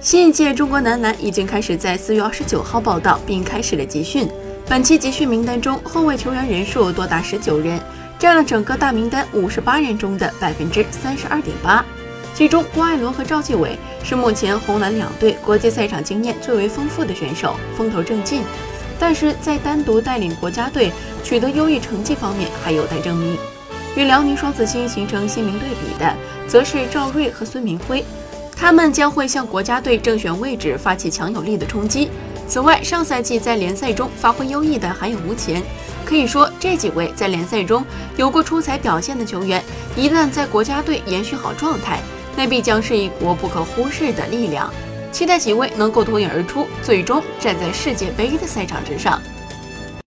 [0.00, 4.26] 新一届中国男篮已经开始在四月二十九号报道，并开始了集训。
[4.66, 7.78] 本期集训名单中，后卫球员人数多达十九人，
[8.18, 11.84] 占了整个大名单五十八人中的百分之三十二点八。
[12.34, 18.42] 其中，郭艾伦和赵继伟是目前红蓝两队国际赛场经验最为丰富的选手，风头正劲。
[18.98, 20.90] 但是在单独带领国家队
[21.22, 23.36] 取得优异成绩方面，还有待证明。
[23.96, 26.16] 与辽宁双子星形成鲜明对比的，
[26.48, 28.02] 则是赵睿和孙铭徽。
[28.60, 32.10] 他们将会向国家队正选位置发起强有力的冲击。
[32.46, 35.62] 此外，上赛季在联赛中发挥优异的还有吴前。
[36.04, 37.82] 可以说，这几位在联赛中
[38.18, 39.64] 有过出彩表现的球员，
[39.96, 42.00] 一旦在国家队延续好状态，
[42.36, 44.70] 那必将是一股不可忽视的力量。
[45.10, 49.18] 期待几位能够脱颖而出，最终站在世界杯的赛场之上。